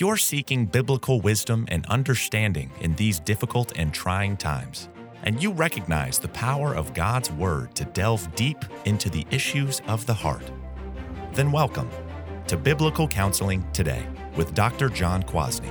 [0.00, 4.88] You're seeking biblical wisdom and understanding in these difficult and trying times,
[5.24, 10.06] and you recognize the power of God's Word to delve deep into the issues of
[10.06, 10.50] the heart,
[11.34, 11.90] then welcome
[12.46, 14.88] to Biblical Counseling Today with Dr.
[14.88, 15.68] John Kwasny,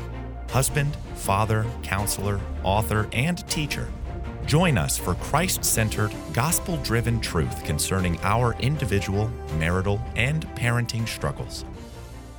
[0.51, 3.87] husband, father, counselor, author, and teacher.
[4.45, 11.65] Join us for Christ centered, gospel driven truth concerning our individual, marital, and parenting struggles.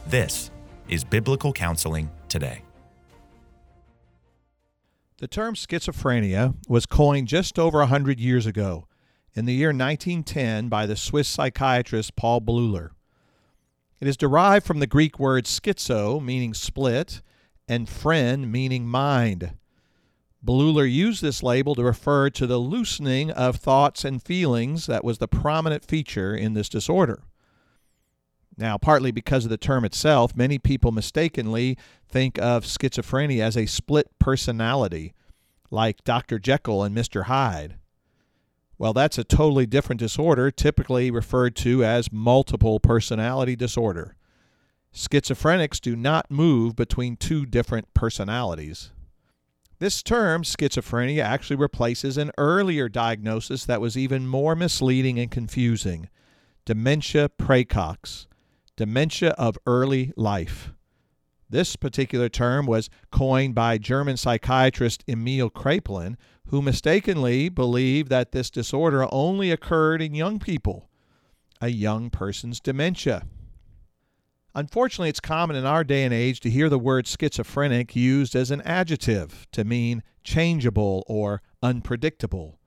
[0.07, 0.53] This
[0.91, 2.63] is Biblical Counseling Today.
[5.19, 8.89] The term schizophrenia was coined just over a 100 years ago,
[9.33, 12.91] in the year 1910, by the Swiss psychiatrist Paul Bleuler.
[14.01, 17.23] It is derived from the Greek word schizo, meaning split,
[17.69, 19.55] and phren, meaning mind.
[20.45, 25.19] Bleuler used this label to refer to the loosening of thoughts and feelings that was
[25.19, 27.23] the prominent feature in this disorder.
[28.61, 33.65] Now, partly because of the term itself, many people mistakenly think of schizophrenia as a
[33.65, 35.15] split personality,
[35.71, 36.39] like Dr.
[36.39, 37.25] Jekyll and Mr.
[37.25, 37.77] Hyde.
[38.77, 44.15] Well, that's a totally different disorder, typically referred to as multiple personality disorder.
[44.95, 48.91] Schizophrenics do not move between two different personalities.
[49.79, 56.11] This term, schizophrenia, actually replaces an earlier diagnosis that was even more misleading and confusing
[56.67, 58.27] dementia praecox,
[58.81, 60.73] dementia of early life.
[61.51, 66.17] This particular term was coined by German psychiatrist Emil Kraepelin,
[66.47, 70.89] who mistakenly believed that this disorder only occurred in young people,
[71.61, 73.27] a young person's dementia.
[74.55, 78.51] Unfortunately, it's common in our day and age to hear the word schizophrenic used as
[78.51, 82.59] an adjective to mean changeable or unpredictable.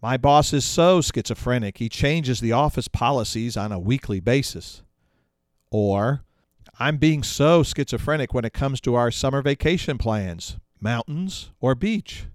[0.00, 4.83] My boss is so schizophrenic, he changes the office policies on a weekly basis.
[5.76, 6.22] Or,
[6.78, 12.26] I'm being so schizophrenic when it comes to our summer vacation plans, mountains or beach.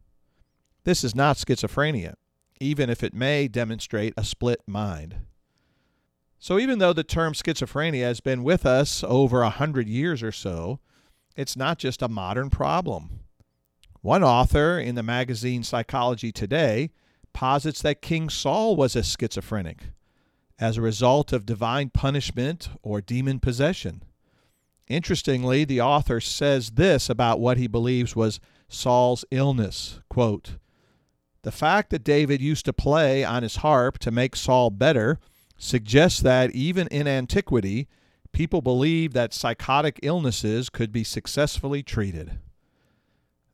[0.84, 2.16] This is not schizophrenia,
[2.60, 5.16] even if it may demonstrate a split mind.
[6.38, 10.33] So, even though the term schizophrenia has been with us over a hundred years or
[10.33, 10.82] so,
[11.38, 13.22] it's not just a modern problem.
[14.02, 16.92] One author in the magazine Psychology Today
[17.32, 19.92] posits that King Saul was a schizophrenic
[20.59, 24.03] as a result of divine punishment or demon possession.
[24.87, 30.58] Interestingly, the author says this about what he believes was Saul's illness quote,
[31.43, 35.19] The fact that David used to play on his harp to make Saul better
[35.58, 37.87] suggests that even in antiquity,
[38.31, 42.39] people believed that psychotic illnesses could be successfully treated.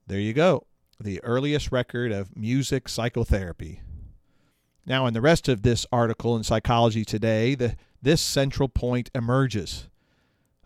[0.07, 0.67] There you go,
[0.99, 3.81] the earliest record of music psychotherapy.
[4.85, 9.89] Now, in the rest of this article in Psychology Today, the, this central point emerges.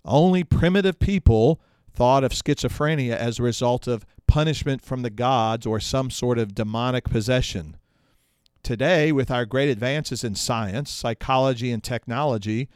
[0.03, 1.61] Only primitive people
[1.93, 6.53] thought of schizophrenia as a result of punishment from the gods or some sort of
[6.53, 7.77] demonic possession.
[8.61, 12.67] Today, with our great advances in science, psychology, and technology,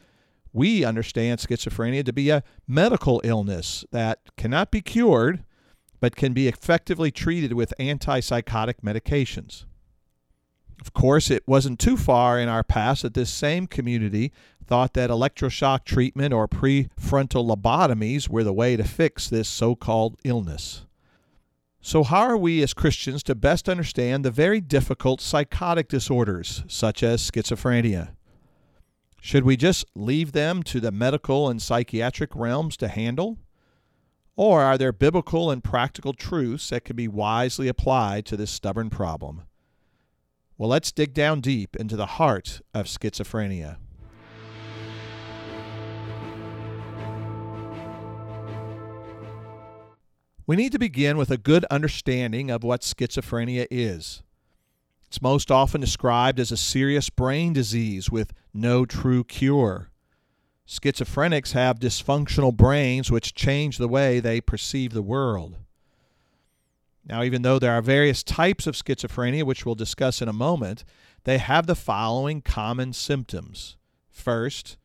[0.52, 5.44] we understand schizophrenia to be a medical illness that cannot be cured
[6.00, 9.64] but can be effectively treated with antipsychotic medications.
[10.80, 14.32] Of course, it wasn't too far in our past that this same community
[14.66, 20.18] thought that electroshock treatment or prefrontal lobotomies were the way to fix this so called
[20.24, 20.86] illness.
[21.80, 27.02] So, how are we as Christians to best understand the very difficult psychotic disorders, such
[27.02, 28.14] as schizophrenia?
[29.20, 33.38] Should we just leave them to the medical and psychiatric realms to handle?
[34.36, 38.90] Or are there biblical and practical truths that can be wisely applied to this stubborn
[38.90, 39.42] problem?
[40.64, 43.76] Well, let's dig down deep into the heart of schizophrenia.
[50.46, 54.22] We need to begin with a good understanding of what schizophrenia is.
[55.04, 59.90] It's most often described as a serious brain disease with no true cure.
[60.66, 65.58] Schizophrenics have dysfunctional brains which change the way they perceive the world.
[67.06, 70.84] Now, even though there are various types of schizophrenia, which we'll discuss in a moment,
[71.24, 73.76] they have the following common symptoms.
[74.10, 74.78] First,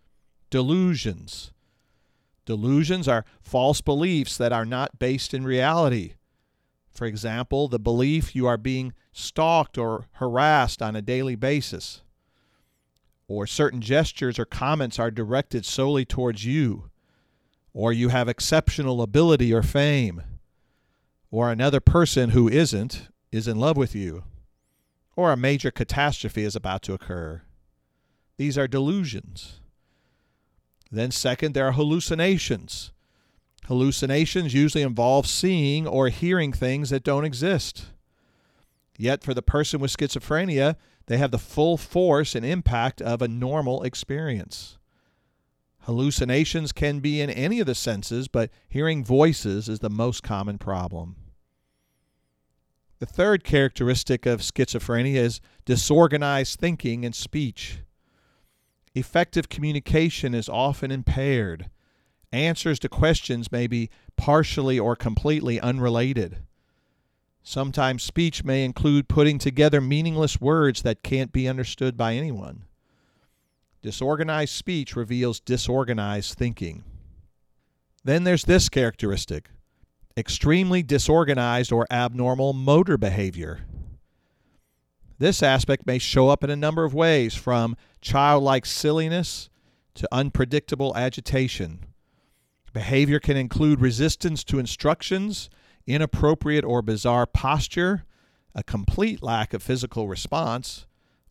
[0.50, 1.52] delusions.
[2.46, 6.16] Delusions are false beliefs that are not based in reality.
[6.92, 12.02] For example, the belief you are being stalked or harassed on a daily basis,
[13.28, 16.90] or certain gestures or comments are directed solely towards you,
[17.74, 20.24] or you have exceptional ability or fame,
[21.32, 24.24] or another person who isn't is in love with you,
[25.16, 27.42] or a major catastrophe is about to occur.
[28.38, 29.60] These are delusions.
[30.92, 32.92] Then, second, there are hallucinations.
[33.68, 37.88] Hallucinations usually involve seeing or hearing things that don't exist.
[38.98, 43.28] Yet, for the person with schizophrenia, they have the full force and impact of a
[43.28, 44.79] normal experience.
[45.82, 50.58] Hallucinations can be in any of the senses, but hearing voices is the most common
[50.58, 51.16] problem.
[53.00, 57.80] The third characteristic of schizophrenia is disorganized thinking and speech.
[58.94, 61.70] Effective communication is often impaired.
[62.34, 66.44] Answers to questions may be partially or completely unrelated.
[67.42, 72.66] Sometimes speech may include putting together meaningless words that can't be understood by anyone.
[73.82, 76.84] Disorganized speech reveals disorganized thinking.
[78.04, 79.50] Then there's this characteristic
[80.18, 83.62] extremely disorganized or abnormal motor behavior.
[85.18, 89.50] This aspect may show up in a number of ways, from childlike silliness
[89.96, 91.86] to unpredictable agitation.
[92.74, 95.50] Behavior can include resistance to instructions,
[95.88, 98.06] inappropriate or bizarre posture,
[98.54, 100.86] a complete lack of physical response,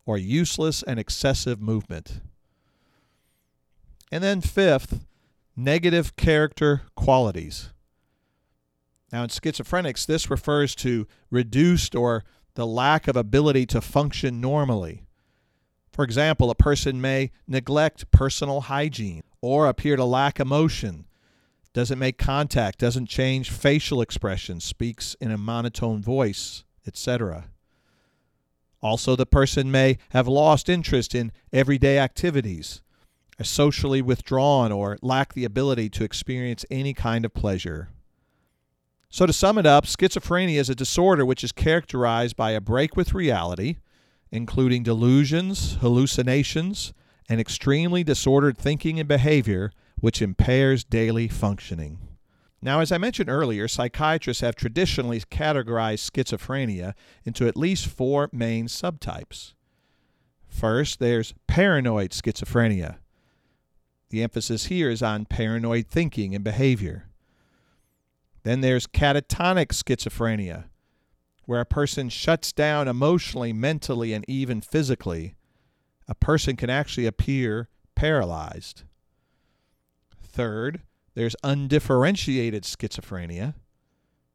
[0.05, 2.21] or useless and excessive movement.
[4.11, 5.05] And then, fifth,
[5.57, 7.71] negative character qualities.
[9.13, 12.25] Now, in schizophrenics, this refers to reduced or
[12.55, 15.05] the lack of ability to function normally.
[15.93, 21.07] For example, a person may neglect personal hygiene or appear to lack emotion,
[21.73, 27.47] doesn't make contact, doesn't change facial expression, speaks in a monotone voice, etc.
[28.81, 32.83] Also, the person may have lost interest in everyday activities,
[33.39, 37.91] are socially withdrawn, or lack the ability to experience any kind of pleasure.
[39.11, 42.97] So, to sum it up, schizophrenia is a disorder which is characterized by a break
[42.97, 43.77] with reality,
[44.31, 46.93] including delusions, hallucinations,
[47.29, 51.99] and extremely disordered thinking and behavior, which impairs daily functioning.
[52.61, 56.95] Now, as I mentioned earlier, psychiatrists have traditionally categorized schizophrenia
[57.25, 59.55] into at least four main subtypes.
[60.49, 62.97] First, there's paranoid schizophrenia.
[64.11, 67.09] The emphasis here is on paranoid thinking and behavior.
[68.43, 70.65] Then there's catatonic schizophrenia,
[71.45, 75.35] where a person shuts down emotionally, mentally, and even physically.
[76.09, 78.85] A person can actually appear paralyzed.
[80.23, 80.83] Third,
[81.15, 83.55] there's undifferentiated schizophrenia.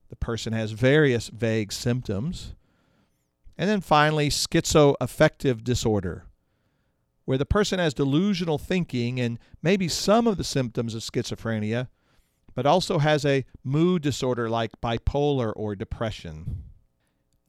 [0.10, 2.54] The person has various vague symptoms.
[3.58, 6.26] And then finally, schizoaffective disorder,
[7.26, 11.88] where the person has delusional thinking and maybe some of the symptoms of schizophrenia,
[12.56, 16.64] but also has a mood disorder like bipolar or depression.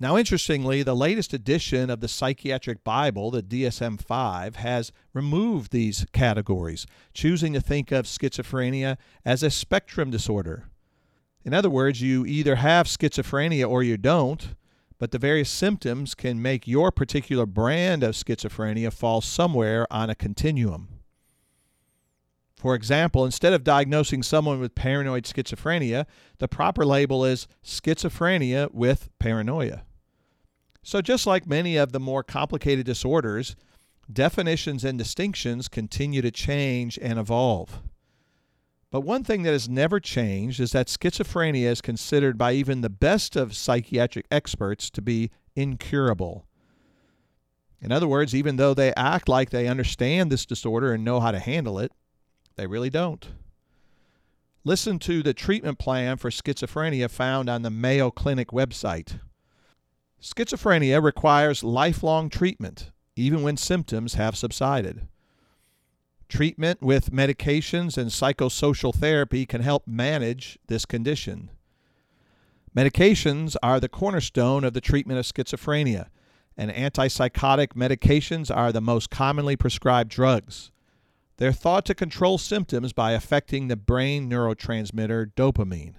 [0.01, 6.05] Now, interestingly, the latest edition of the Psychiatric Bible, the DSM 5, has removed these
[6.13, 10.65] categories, choosing to think of schizophrenia as a spectrum disorder.
[11.45, 14.55] In other words, you either have schizophrenia or you don't,
[15.05, 20.15] but the various symptoms can make your particular brand of schizophrenia fall somewhere on a
[20.15, 20.89] continuum.
[22.57, 26.07] For example, instead of diagnosing someone with paranoid schizophrenia,
[26.39, 29.83] the proper label is schizophrenia with paranoia.
[30.83, 33.57] So, just like many of the more complicated disorders,
[34.11, 37.83] definitions and distinctions continue to change and evolve.
[38.95, 42.89] But one thing that has never changed is that schizophrenia is considered by even the
[42.89, 46.47] best of psychiatric experts to be incurable.
[47.81, 51.33] In other words, even though they act like they understand this disorder and know how
[51.33, 51.91] to handle it,
[52.55, 53.33] they really don't.
[54.63, 59.19] Listen to the treatment plan for schizophrenia found on the Mayo Clinic website.
[60.23, 65.09] Schizophrenia requires lifelong treatment, even when symptoms have subsided.
[66.35, 71.49] Treatment with medications and psychosocial therapy can help manage this condition.
[72.77, 76.09] Medications are the cornerstone of the treatment of schizophrenia,
[76.57, 80.73] and antipsychotic medications are the most commonly prescribed drugs.
[81.37, 85.95] They're thought to control symptoms by affecting the brain neurotransmitter dopamine.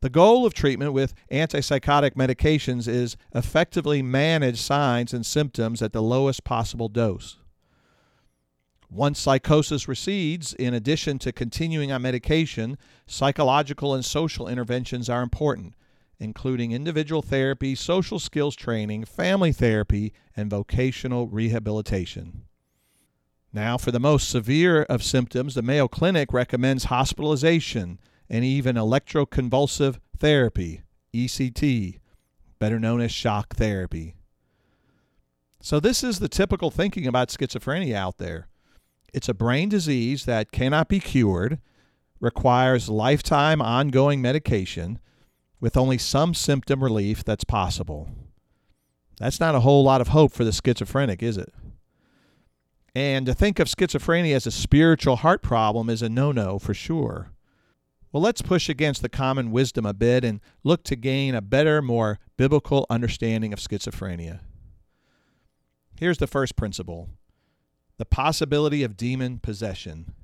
[0.00, 6.02] The goal of treatment with antipsychotic medications is effectively manage signs and symptoms at the
[6.02, 7.36] lowest possible dose.
[8.90, 15.74] Once psychosis recedes, in addition to continuing on medication, psychological and social interventions are important,
[16.18, 22.42] including individual therapy, social skills training, family therapy, and vocational rehabilitation.
[23.52, 29.98] Now, for the most severe of symptoms, the Mayo Clinic recommends hospitalization and even electroconvulsive
[30.18, 30.82] therapy,
[31.14, 32.00] ECT,
[32.58, 34.16] better known as shock therapy.
[35.60, 38.49] So, this is the typical thinking about schizophrenia out there.
[39.12, 41.58] It's a brain disease that cannot be cured,
[42.20, 44.98] requires lifetime ongoing medication
[45.60, 48.08] with only some symptom relief that's possible.
[49.18, 51.52] That's not a whole lot of hope for the schizophrenic, is it?
[52.94, 56.74] And to think of schizophrenia as a spiritual heart problem is a no no for
[56.74, 57.30] sure.
[58.12, 61.80] Well, let's push against the common wisdom a bit and look to gain a better,
[61.80, 64.40] more biblical understanding of schizophrenia.
[65.96, 67.10] Here's the first principle
[68.00, 70.14] the possibility of demon possession.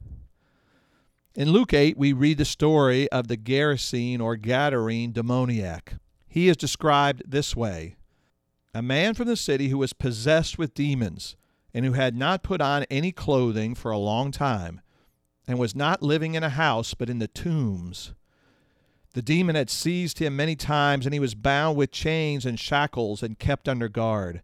[1.34, 5.96] In Luke 8, we read the story of the Gerasene or Gadarene demoniac.
[6.26, 7.96] He is described this way
[8.72, 11.36] A man from the city who was possessed with demons
[11.74, 14.80] and who had not put on any clothing for a long time,
[15.46, 18.14] and was not living in a house but in the tombs.
[19.12, 23.22] The demon had seized him many times, and he was bound with chains and shackles
[23.22, 24.40] and kept under guard.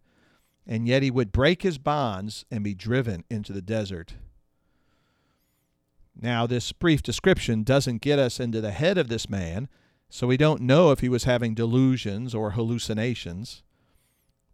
[0.65, 4.15] And yet he would break his bonds and be driven into the desert.
[6.19, 9.67] Now, this brief description doesn't get us into the head of this man,
[10.09, 13.63] so we don't know if he was having delusions or hallucinations.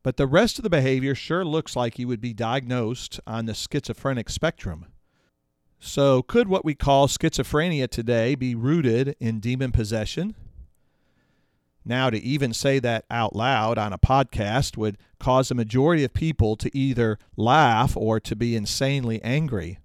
[0.02, 3.54] But the rest of the behavior sure looks like he would be diagnosed on the
[3.54, 4.86] schizophrenic spectrum.
[5.80, 10.36] So, could what we call schizophrenia today be rooted in demon possession?
[11.86, 16.14] Now, to even say that out loud on a podcast would cause a majority of
[16.14, 19.80] people to either laugh or to be insanely angry.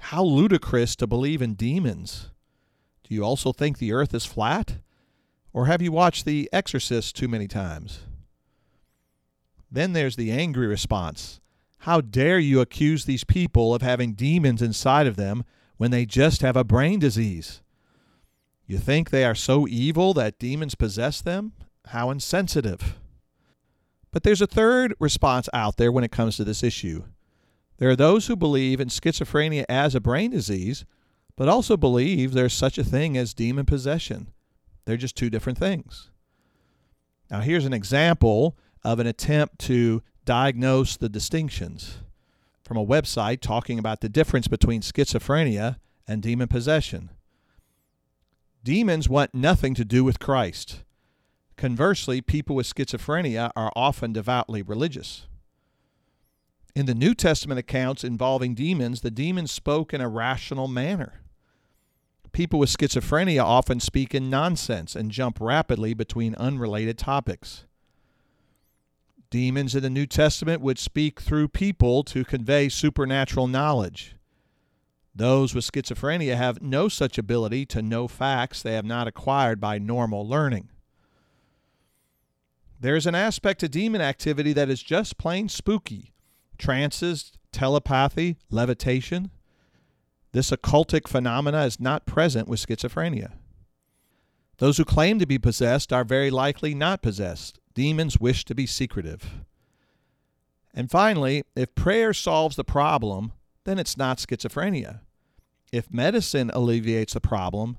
[0.00, 2.30] How ludicrous to believe in demons.
[3.04, 4.78] Do you also think the earth is flat?
[5.52, 8.00] Or have you watched The Exorcist too many times?
[9.70, 11.40] Then there's the angry response.
[11.80, 15.44] How dare you accuse these people of having demons inside of them
[15.76, 17.62] when they just have a brain disease?
[18.66, 21.52] You think they are so evil that demons possess them?
[21.86, 22.96] How insensitive.
[24.10, 27.04] But there's a third response out there when it comes to this issue.
[27.78, 30.84] There are those who believe in schizophrenia as a brain disease,
[31.36, 34.32] but also believe there's such a thing as demon possession.
[34.84, 36.10] They're just two different things.
[37.30, 41.98] Now, here's an example of an attempt to diagnose the distinctions
[42.62, 45.76] from a website talking about the difference between schizophrenia
[46.08, 47.10] and demon possession.
[48.66, 50.82] Demons want nothing to do with Christ.
[51.56, 55.28] Conversely, people with schizophrenia are often devoutly religious.
[56.74, 61.20] In the New Testament accounts involving demons, the demons spoke in a rational manner.
[62.32, 67.66] People with schizophrenia often speak in nonsense and jump rapidly between unrelated topics.
[69.30, 74.15] Demons in the New Testament would speak through people to convey supernatural knowledge.
[75.16, 79.78] Those with schizophrenia have no such ability to know facts they have not acquired by
[79.78, 80.68] normal learning.
[82.78, 86.12] There is an aspect to demon activity that is just plain spooky
[86.58, 89.30] trances, telepathy, levitation.
[90.32, 93.32] This occultic phenomena is not present with schizophrenia.
[94.58, 97.58] Those who claim to be possessed are very likely not possessed.
[97.74, 99.40] Demons wish to be secretive.
[100.74, 103.32] And finally, if prayer solves the problem,
[103.64, 105.00] then it's not schizophrenia.
[105.72, 107.78] If medicine alleviates the problem,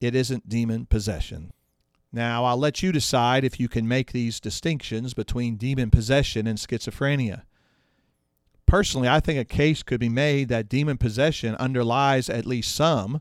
[0.00, 1.52] it isn't demon possession.
[2.12, 6.58] Now, I'll let you decide if you can make these distinctions between demon possession and
[6.58, 7.42] schizophrenia.
[8.66, 13.20] Personally, I think a case could be made that demon possession underlies at least some,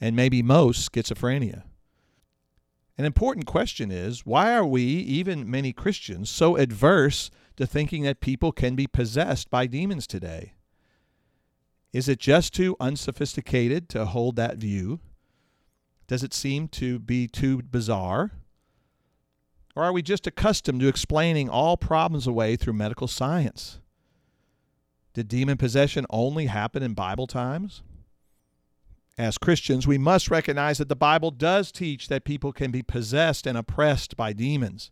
[0.00, 1.62] and maybe most, schizophrenia.
[2.96, 8.20] An important question is why are we, even many Christians, so adverse to thinking that
[8.20, 10.52] people can be possessed by demons today?
[11.94, 14.98] Is it just too unsophisticated to hold that view?
[16.08, 18.32] Does it seem to be too bizarre?
[19.76, 23.78] Or are we just accustomed to explaining all problems away through medical science?
[25.12, 27.84] Did demon possession only happen in Bible times?
[29.16, 33.46] As Christians, we must recognize that the Bible does teach that people can be possessed
[33.46, 34.90] and oppressed by demons.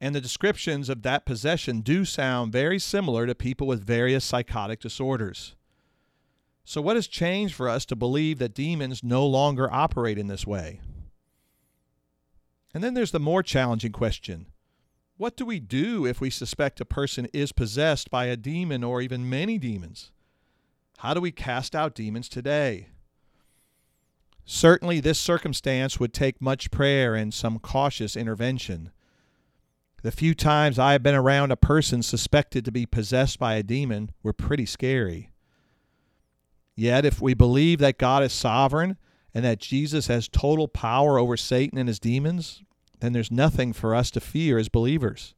[0.00, 4.80] And the descriptions of that possession do sound very similar to people with various psychotic
[4.80, 5.56] disorders.
[6.64, 10.46] So, what has changed for us to believe that demons no longer operate in this
[10.46, 10.80] way?
[12.74, 14.46] And then there's the more challenging question
[15.18, 19.02] what do we do if we suspect a person is possessed by a demon or
[19.02, 20.12] even many demons?
[20.98, 22.88] How do we cast out demons today?
[24.44, 28.92] Certainly, this circumstance would take much prayer and some cautious intervention.
[30.02, 33.64] The few times I have been around a person suspected to be possessed by a
[33.64, 35.30] demon were pretty scary.
[36.76, 38.96] Yet, if we believe that God is sovereign
[39.34, 42.62] and that Jesus has total power over Satan and his demons,
[43.00, 45.34] then there's nothing for us to fear as believers.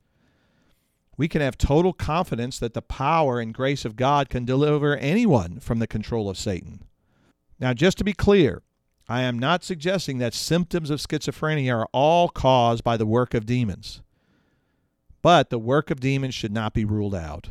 [1.16, 5.60] We can have total confidence that the power and grace of God can deliver anyone
[5.60, 6.84] from the control of Satan.
[7.58, 8.62] Now, just to be clear,
[9.08, 13.46] I am not suggesting that symptoms of schizophrenia are all caused by the work of
[13.46, 14.02] demons.
[15.22, 17.50] But the work of demons should not be ruled out.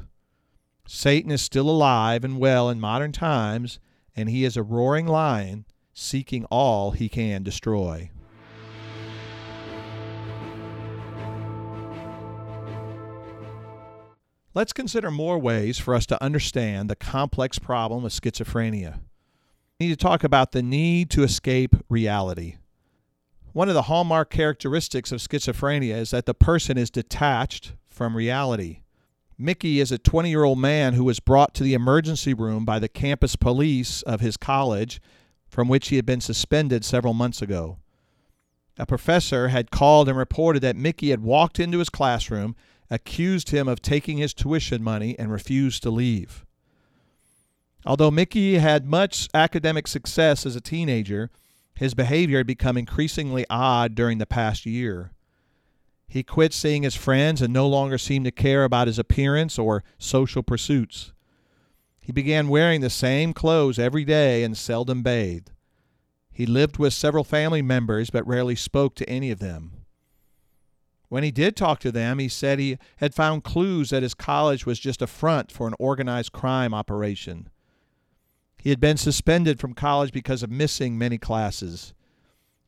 [0.88, 3.79] Satan is still alive and well in modern times,
[4.15, 8.09] and he is a roaring lion seeking all he can destroy.
[14.55, 18.99] Let's consider more ways for us to understand the complex problem of schizophrenia.
[19.79, 22.55] We need to talk about the need to escape reality.
[23.51, 28.82] One of the hallmark characteristics of schizophrenia is that the person is detached from reality.
[29.38, 32.77] Mickey is a 20 year old man who was brought to the emergency room by
[32.77, 35.01] the campus police of his college,
[35.48, 37.77] from which he had been suspended several months ago.
[38.77, 42.56] A professor had called and reported that Mickey had walked into his classroom
[42.89, 46.46] accused him of taking his tuition money and refused to leave.
[47.86, 51.29] Although Mickey had much academic success as a teenager,
[51.79, 55.13] his behavior had become increasingly odd during the past year.
[56.09, 59.86] He quit seeing his friends and no longer seemed to care about his appearance or
[59.98, 61.13] social pursuits.
[62.01, 65.51] He began wearing the same clothes every day and seldom bathed.
[66.33, 69.86] He lived with several family members but rarely spoke to any of them.
[71.07, 74.65] When he did talk to them, he said he had found clues that his college
[74.65, 77.48] was just a front for an organized crime operation.
[78.61, 81.93] He had been suspended from college because of missing many classes.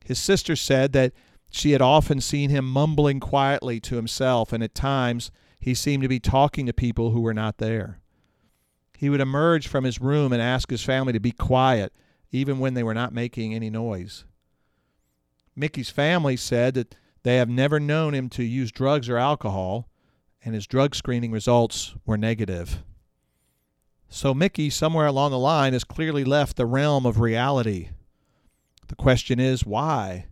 [0.03, 1.13] His sister said that
[1.49, 6.09] she had often seen him mumbling quietly to himself, and at times he seemed to
[6.09, 7.99] be talking to people who were not there.
[8.97, 11.93] He would emerge from his room and ask his family to be quiet,
[12.31, 14.23] even when they were not making any noise.
[15.55, 19.89] Mickey's family said that they have never known him to use drugs or alcohol,
[20.43, 22.83] and his drug screening results were negative.
[24.13, 27.91] So Mickey, somewhere along the line, has clearly left the realm of reality.
[28.89, 30.25] The question is, why?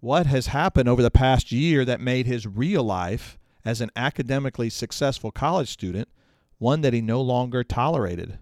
[0.00, 4.68] What has happened over the past year that made his real life as an academically
[4.70, 6.08] successful college student
[6.58, 8.40] one that he no longer tolerated?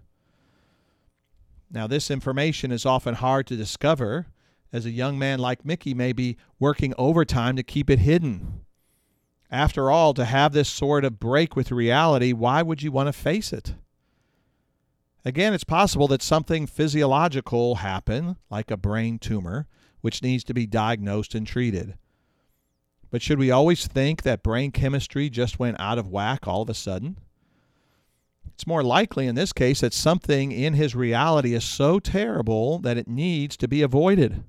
[1.69, 4.25] Now, this information is often hard to discover
[4.73, 8.61] as a young man like Mickey may be working overtime to keep it hidden.
[9.51, 13.13] After all, to have this sort of break with reality, why would you want to
[13.13, 13.75] face it?
[15.25, 19.67] Again, it's possible that something physiological happened, like a brain tumor,
[20.01, 21.97] which needs to be diagnosed and treated.
[23.11, 26.69] But should we always think that brain chemistry just went out of whack all of
[26.69, 27.17] a sudden?
[28.53, 32.97] It's more likely in this case that something in his reality is so terrible that
[32.97, 34.43] it needs to be avoided.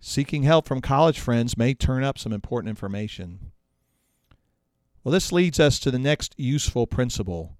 [0.00, 3.52] Seeking help from college friends may turn up some important information.
[5.04, 7.57] Well, this leads us to the next useful principle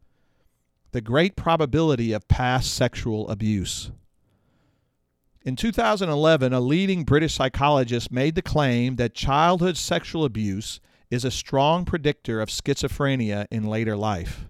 [0.93, 3.91] the great probability of past sexual abuse.
[5.45, 11.31] In 2011, a leading British psychologist made the claim that childhood sexual abuse is a
[11.31, 14.47] strong predictor of schizophrenia in later life.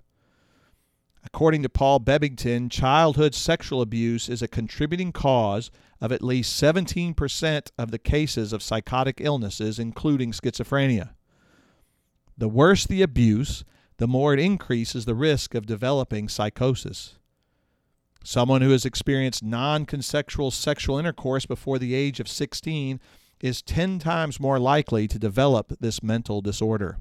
[1.25, 5.71] According to Paul Bebbington, childhood sexual abuse is a contributing cause
[6.01, 11.11] of at least 17% of the cases of psychotic illnesses, including schizophrenia.
[12.37, 13.65] The worse the abuse,
[13.99, 17.17] the more it increases the risk of developing psychosis.
[18.25, 23.01] Someone who has experienced non consensual sexual intercourse before the age of 16
[23.41, 26.99] is 10 times more likely to develop this mental disorder.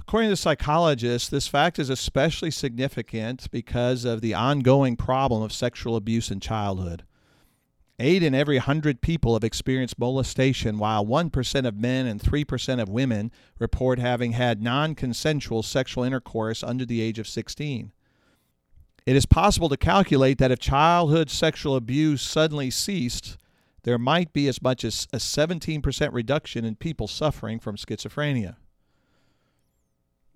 [0.00, 5.96] According to psychologists, this fact is especially significant because of the ongoing problem of sexual
[5.96, 7.04] abuse in childhood.
[8.00, 12.88] Eight in every hundred people have experienced molestation, while 1% of men and 3% of
[12.88, 17.90] women report having had non consensual sexual intercourse under the age of 16.
[19.04, 23.36] It is possible to calculate that if childhood sexual abuse suddenly ceased,
[23.82, 28.56] there might be as much as a 17% reduction in people suffering from schizophrenia.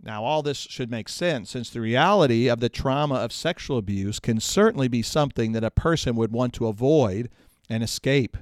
[0.03, 4.19] Now, all this should make sense since the reality of the trauma of sexual abuse
[4.19, 7.29] can certainly be something that a person would want to avoid
[7.73, 8.37] and escape.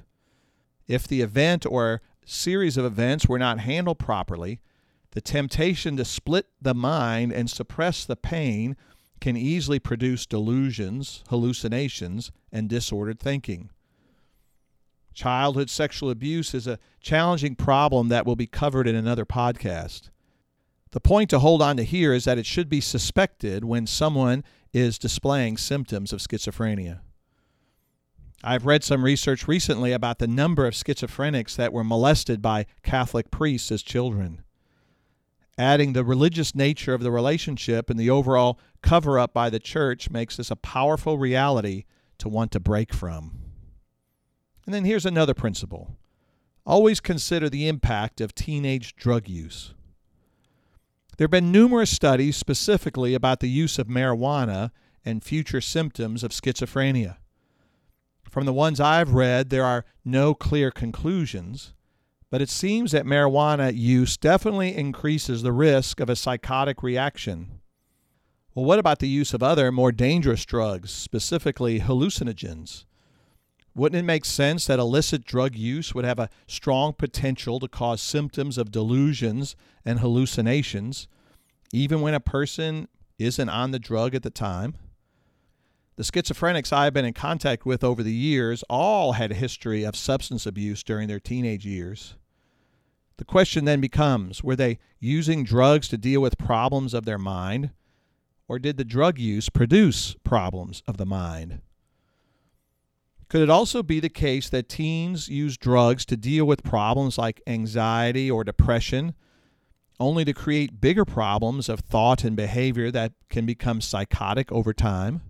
[0.87, 4.59] If the event or series of events were not handled properly,
[5.11, 8.75] the temptation to split the mind and suppress the pain
[9.19, 13.69] can easily produce delusions, hallucinations, and disordered thinking.
[15.13, 20.09] Childhood sexual abuse is a challenging problem that will be covered in another podcast.
[20.91, 24.43] The point to hold on to here is that it should be suspected when someone
[24.73, 26.99] is displaying symptoms of schizophrenia.
[28.43, 33.29] I've read some research recently about the number of schizophrenics that were molested by Catholic
[33.29, 34.41] priests as children.
[35.57, 40.09] Adding the religious nature of the relationship and the overall cover up by the church
[40.09, 41.83] makes this a powerful reality
[42.17, 43.37] to want to break from.
[44.65, 45.97] And then here's another principle
[46.65, 49.73] always consider the impact of teenage drug use.
[51.17, 54.71] There have been numerous studies specifically about the use of marijuana
[55.03, 57.17] and future symptoms of schizophrenia.
[58.31, 61.73] From the ones I've read, there are no clear conclusions,
[62.29, 67.59] but it seems that marijuana use definitely increases the risk of a psychotic reaction.
[68.55, 72.85] Well, what about the use of other more dangerous drugs, specifically hallucinogens?
[73.75, 78.01] Wouldn't it make sense that illicit drug use would have a strong potential to cause
[78.01, 81.09] symptoms of delusions and hallucinations,
[81.73, 82.87] even when a person
[83.19, 84.75] isn't on the drug at the time?
[85.97, 89.95] The schizophrenics I've been in contact with over the years all had a history of
[89.95, 92.15] substance abuse during their teenage years.
[93.17, 97.71] The question then becomes were they using drugs to deal with problems of their mind,
[98.47, 101.61] or did the drug use produce problems of the mind?
[103.27, 107.41] Could it also be the case that teens use drugs to deal with problems like
[107.45, 109.13] anxiety or depression,
[109.99, 115.21] only to create bigger problems of thought and behavior that can become psychotic over time?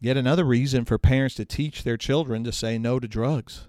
[0.00, 3.68] Yet another reason for parents to teach their children to say no to drugs.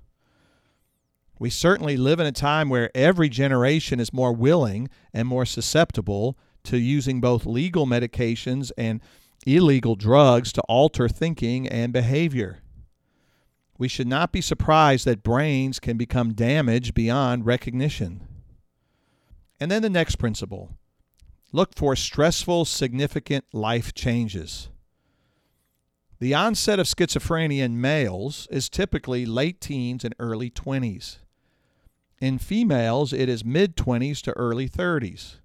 [1.38, 6.38] We certainly live in a time where every generation is more willing and more susceptible
[6.64, 9.02] to using both legal medications and
[9.46, 12.62] illegal drugs to alter thinking and behavior
[13.82, 18.28] we should not be surprised that brains can become damaged beyond recognition.
[19.60, 20.78] And then the next principle
[21.52, 24.70] look for stressful, significant life changes.
[26.22, 31.18] The onset of schizophrenia in males is typically late teens and early 20s.
[32.20, 35.38] In females, it is mid 20s to early 30s.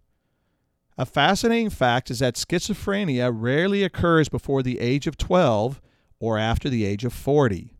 [0.99, 5.81] A fascinating fact is that schizophrenia rarely occurs before the age of 12
[6.21, 7.73] or after the age of 40.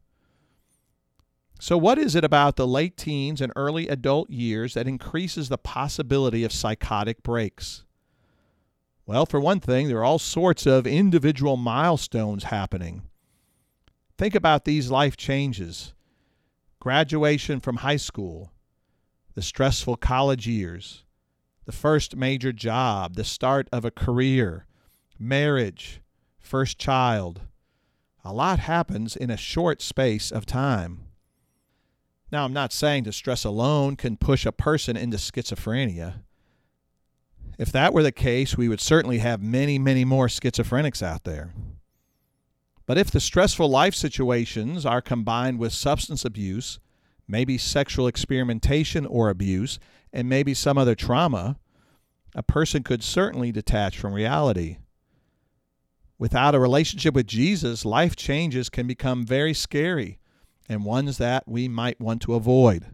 [1.61, 5.59] So, what is it about the late teens and early adult years that increases the
[5.59, 7.85] possibility of psychotic breaks?
[9.07, 13.03] Well, for one thing, there are all sorts of individual milestones happening.
[14.19, 15.93] Think about these life changes
[16.81, 18.53] graduation from high school,
[19.35, 21.05] the stressful college years,
[21.65, 24.67] the first major job, the start of a career,
[25.19, 26.01] marriage,
[26.39, 27.41] first child.
[28.25, 31.07] A lot happens in a short space of time.
[32.31, 36.23] Now, I'm not saying that stress alone can push a person into schizophrenia.
[37.59, 41.55] If that were the case, we would certainly have many, many more schizophrenics out there.
[42.85, 46.79] But if the stressful life situations are combined with substance abuse,
[47.27, 49.79] maybe sexual experimentation or abuse,
[50.13, 51.59] and maybe some other trauma,
[52.35, 54.77] a person could certainly detach from reality.
[56.19, 60.19] Without a relationship with Jesus, life changes can become very scary
[60.69, 62.87] and ones that we might want to avoid.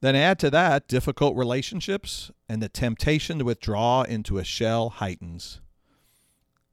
[0.00, 5.60] Then add to that difficult relationships, and the temptation to withdraw into a shell heightens.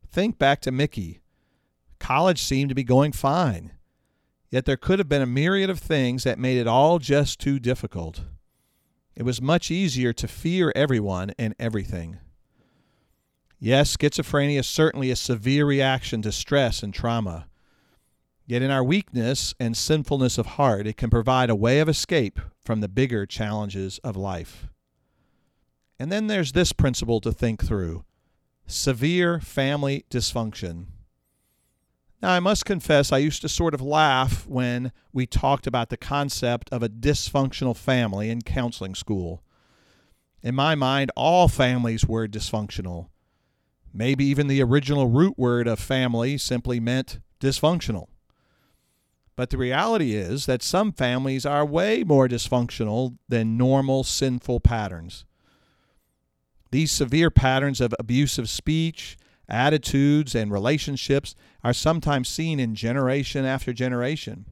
[0.10, 1.20] Think back to Mickey.
[2.00, 3.74] College seemed to be going fine,
[4.50, 7.60] yet there could have been a myriad of things that made it all just too
[7.60, 8.22] difficult.
[9.16, 12.20] It was much easier to fear everyone and everything.
[13.60, 17.48] Yes, schizophrenia is certainly a severe reaction to stress and trauma
[18.48, 22.40] Yet in our weakness and sinfulness of heart, it can provide a way of escape
[22.64, 24.70] from the bigger challenges of life.
[26.00, 28.06] And then there's this principle to think through
[28.66, 30.86] severe family dysfunction.
[32.22, 35.98] Now, I must confess, I used to sort of laugh when we talked about the
[35.98, 39.44] concept of a dysfunctional family in counseling school.
[40.42, 43.10] In my mind, all families were dysfunctional.
[43.94, 48.08] Maybe even the original root word of family simply meant dysfunctional.
[49.38, 55.26] But the reality is that some families are way more dysfunctional than normal sinful patterns.
[56.72, 59.16] These severe patterns of abusive speech,
[59.48, 64.48] attitudes, and relationships are sometimes seen in generation after generation.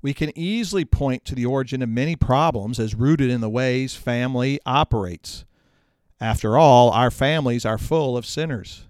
[0.00, 3.96] We can easily point to the origin of many problems as rooted in the ways
[3.96, 5.44] family operates.
[6.20, 8.87] After all, our families are full of sinners.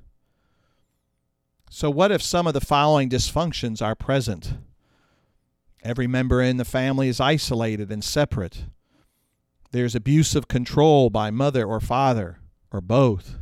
[1.70, 4.54] So, what if some of the following dysfunctions are present?
[5.82, 8.64] Every member in the family is isolated and separate.
[9.70, 12.40] There's abuse of control by mother or father,
[12.72, 13.38] or both.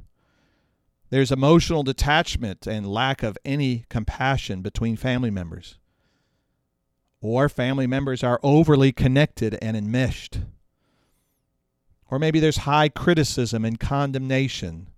[1.11, 5.79] There's emotional detachment and lack of any compassion between family members.
[7.21, 10.41] Or family members are overly connected and enmeshed.
[12.11, 14.89] Or maybe there's high criticism and condemnation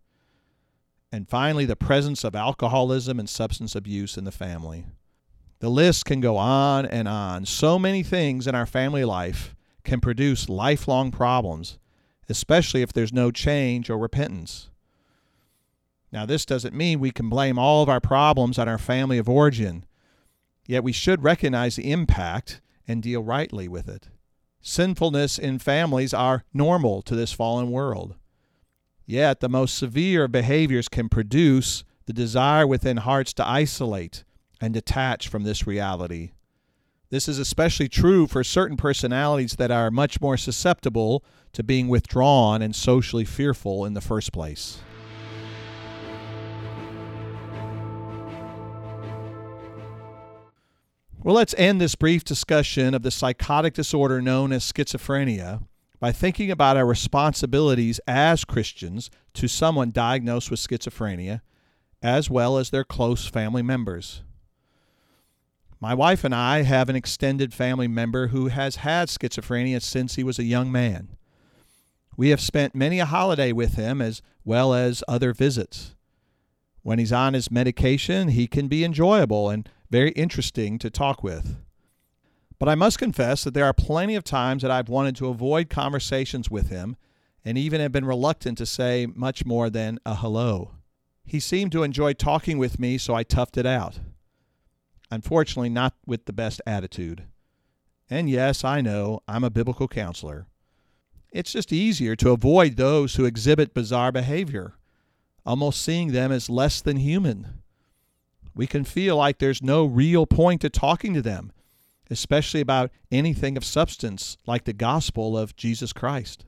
[1.11, 4.85] and finally, the presence of alcoholism and substance abuse in the family.
[5.61, 7.47] The list can go on and on.
[7.47, 11.79] So many things in our family life can produce lifelong problems,
[12.29, 14.71] especially if there's no change or repentance.
[16.13, 19.29] Now, this doesn't mean we can blame all of our problems on our family of
[19.29, 19.85] origin,
[20.67, 24.09] yet we should recognize the impact and deal rightly with it.
[24.61, 28.15] Sinfulness in families are normal to this fallen world.
[29.11, 34.23] Yet, the most severe behaviors can produce the desire within hearts to isolate
[34.61, 36.33] and detach from this reality.
[37.09, 42.61] This is especially true for certain personalities that are much more susceptible to being withdrawn
[42.61, 44.81] and socially fearful in the first place.
[51.25, 55.63] Well, let's end this brief discussion of the psychotic disorder known as schizophrenia
[56.01, 61.41] by thinking about our responsibilities as Christians to someone diagnosed with schizophrenia,
[62.03, 64.23] as well as their close family members.
[65.81, 70.25] My wife and I have an extended family member who has had schizophrenia since he
[70.25, 71.17] was a young man.
[72.17, 75.95] We have spent many a holiday with him as well as other visits.
[76.83, 81.57] When he's on his medication, he can be enjoyable and very interesting to talk with.
[82.59, 85.71] But I must confess that there are plenty of times that I've wanted to avoid
[85.71, 86.97] conversations with him
[87.45, 90.73] and even have been reluctant to say much more than a hello.
[91.25, 94.01] He seemed to enjoy talking with me, so I toughed it out
[95.11, 97.25] unfortunately, not with the best attitude.
[98.11, 100.47] And yes, I know I'm a biblical counselor.
[101.31, 104.75] It's just easier to avoid those who exhibit bizarre behavior,
[105.45, 107.63] almost seeing them as less than human.
[108.55, 111.53] We can feel like there's no real point to talking to them,
[112.11, 116.45] especially about anything of substance like the gospel of Jesus Christ.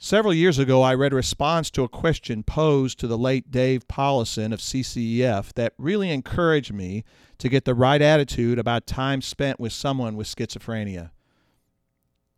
[0.00, 3.88] Several years ago, I read a response to a question posed to the late Dave
[3.88, 7.02] Powlison of CCEF that really encouraged me
[7.38, 11.10] to get the right attitude about time spent with someone with schizophrenia.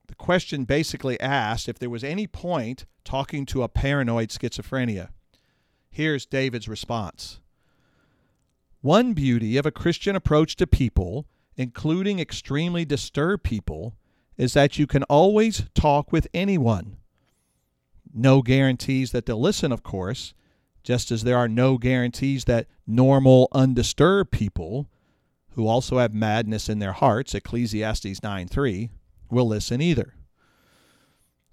[0.07, 5.11] The question basically asked if there was any point talking to a paranoid schizophrenia.
[5.91, 7.41] Here's David's response
[8.81, 11.27] One beauty of a Christian approach to people,
[11.61, 13.95] including extremely disturbed people,
[14.37, 16.97] is that you can always talk with anyone
[18.13, 20.35] no guarantees that they'll listen, of course,
[20.83, 24.89] just as there are no guarantees that normal, undisturbed people
[25.51, 28.91] who also have madness in their hearts, Ecclesiastes 9 3,
[29.31, 30.15] will listen either.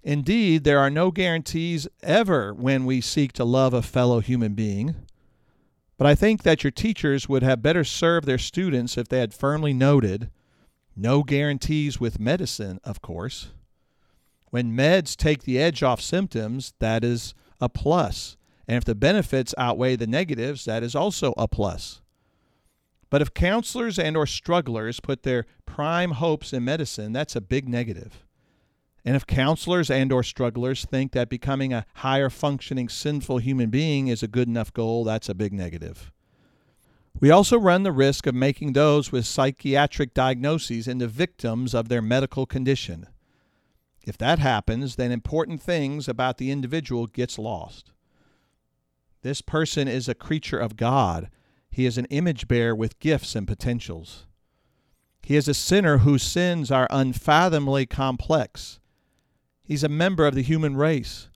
[0.04, 4.96] Indeed, there are no guarantees ever when we seek to love a fellow human being.
[5.98, 9.34] But I think that your teachers would have better served their students if they had
[9.34, 10.30] firmly noted
[10.96, 13.50] no guarantees with medicine, of course.
[14.50, 18.38] When meds take the edge off symptoms, that is a plus.
[18.68, 22.02] And if the benefits outweigh the negatives, that is also a plus.
[23.10, 27.68] But if counselors and or strugglers put their prime hopes in medicine, that's a big
[27.68, 28.27] negative.
[29.06, 34.08] And if counselors and or strugglers think that becoming a higher functioning sinful human being
[34.08, 36.12] is a good enough goal, that's a big negative.
[37.20, 42.02] We also run the risk of making those with psychiatric diagnoses into victims of their
[42.02, 43.08] medical condition.
[44.06, 47.92] If that happens, then important things about the individual gets lost.
[49.22, 51.30] This person is a creature of God.
[51.70, 54.26] He is an image bearer with gifts and potentials.
[55.24, 58.80] He is a sinner whose sins are unfathomably complex.
[59.68, 61.28] He's a member of the human race.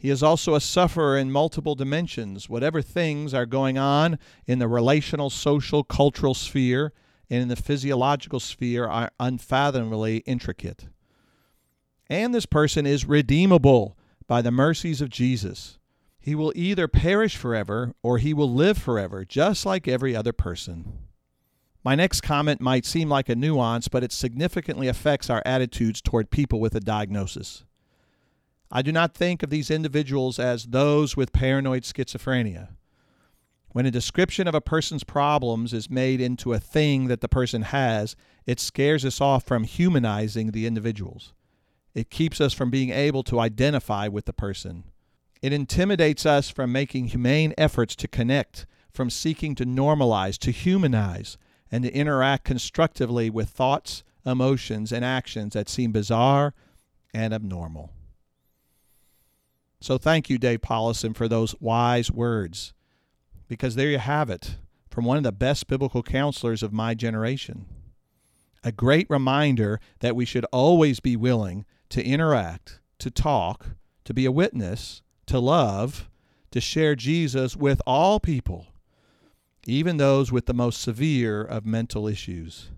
[0.00, 2.48] He is also a sufferer in multiple dimensions.
[2.48, 6.92] Whatever things are going on in the relational, social, cultural sphere
[7.28, 10.86] and in the physiological sphere are unfathomably intricate.
[12.08, 15.78] And this person is redeemable by the mercies of Jesus.
[16.20, 21.07] He will either perish forever or he will live forever, just like every other person.
[21.88, 26.28] My next comment might seem like a nuance, but it significantly affects our attitudes toward
[26.28, 27.64] people with a diagnosis.
[28.70, 32.68] I do not think of these individuals as those with paranoid schizophrenia.
[33.68, 37.62] When a description of a person's problems is made into a thing that the person
[37.62, 41.32] has, it scares us off from humanizing the individuals.
[41.94, 44.84] It keeps us from being able to identify with the person.
[45.40, 51.38] It intimidates us from making humane efforts to connect, from seeking to normalize, to humanize,
[51.70, 56.54] and to interact constructively with thoughts, emotions, and actions that seem bizarre
[57.14, 57.90] and abnormal.
[59.80, 62.72] So thank you, Dave Powlison, for those wise words,
[63.46, 64.56] because there you have it
[64.90, 67.66] from one of the best biblical counselors of my generation.
[68.64, 73.68] A great reminder that we should always be willing to interact, to talk,
[74.04, 76.10] to be a witness, to love,
[76.50, 78.66] to share Jesus with all people,
[79.68, 82.70] even those with the most severe of mental issues.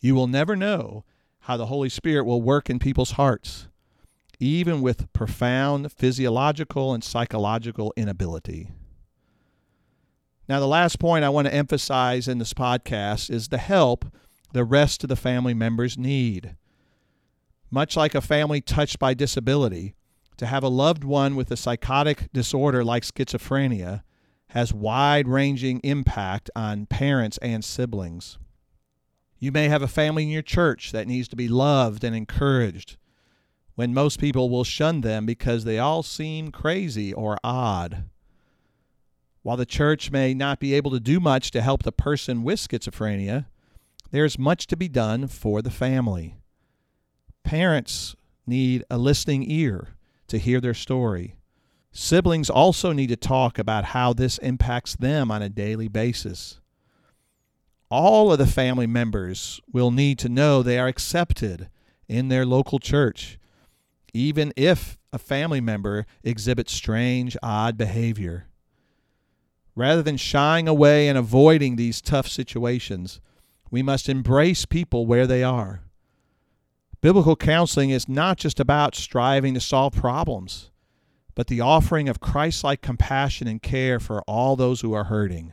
[0.00, 1.04] You will never know
[1.42, 3.68] how the Holy Spirit will work in people's hearts,
[4.40, 8.72] even with profound physiological and psychological inability.
[10.48, 14.04] Now, the last point I want to emphasize in this podcast is the help
[14.52, 16.56] the rest of the family members need.
[17.70, 19.94] Much like a family touched by disability,
[20.36, 24.02] to have a loved one with a psychotic disorder like schizophrenia
[24.48, 28.38] has wide ranging impact on parents and siblings.
[29.38, 32.96] You may have a family in your church that needs to be loved and encouraged
[33.76, 38.04] when most people will shun them because they all seem crazy or odd.
[39.42, 42.58] While the church may not be able to do much to help the person with
[42.58, 43.46] schizophrenia,
[44.10, 46.36] there is much to be done for the family.
[47.44, 49.90] Parents need a listening ear
[50.26, 51.37] to hear their story.
[52.00, 56.60] Siblings also need to talk about how this impacts them on a daily basis.
[57.90, 61.68] All of the family members will need to know they are accepted
[62.06, 63.36] in their local church,
[64.14, 68.46] even if a family member exhibits strange, odd behavior.
[69.74, 73.20] Rather than shying away and avoiding these tough situations,
[73.72, 75.82] we must embrace people where they are.
[77.00, 80.70] Biblical counseling is not just about striving to solve problems,
[81.38, 85.52] but the offering of Christ like compassion and care for all those who are hurting.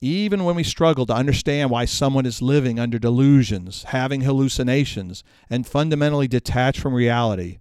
[0.00, 5.64] Even when we struggle to understand why someone is living under delusions, having hallucinations, and
[5.64, 7.60] fundamentally detached from reality,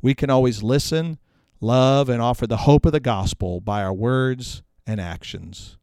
[0.00, 1.18] we can always listen,
[1.60, 5.76] love, and offer the hope of the gospel by our words and actions.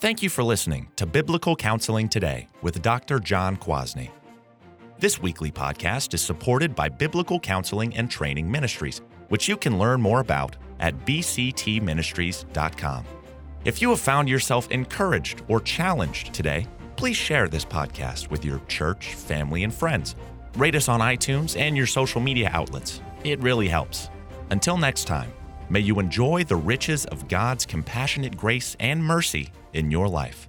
[0.00, 3.20] Thank you for listening to Biblical Counseling Today with Dr.
[3.20, 4.10] John Kwasny.
[5.02, 10.00] This weekly podcast is supported by Biblical Counseling and Training Ministries, which you can learn
[10.00, 13.04] more about at bctministries.com.
[13.64, 18.60] If you have found yourself encouraged or challenged today, please share this podcast with your
[18.68, 20.14] church, family, and friends.
[20.54, 23.00] Rate us on iTunes and your social media outlets.
[23.24, 24.08] It really helps.
[24.50, 25.32] Until next time,
[25.72, 30.46] May you enjoy the riches of God's compassionate grace and mercy in your life.